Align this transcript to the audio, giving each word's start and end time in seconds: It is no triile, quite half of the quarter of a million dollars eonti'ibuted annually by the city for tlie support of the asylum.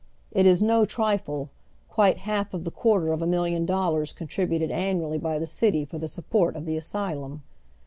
It 0.31 0.47
is 0.47 0.63
no 0.63 0.81
triile, 0.83 1.49
quite 1.87 2.17
half 2.17 2.55
of 2.55 2.63
the 2.63 2.71
quarter 2.71 3.09
of 3.13 3.21
a 3.21 3.27
million 3.27 3.67
dollars 3.67 4.11
eonti'ibuted 4.13 4.71
annually 4.71 5.19
by 5.19 5.37
the 5.37 5.45
city 5.45 5.85
for 5.85 5.99
tlie 5.99 6.09
support 6.09 6.55
of 6.55 6.65
the 6.65 6.75
asylum. 6.75 7.43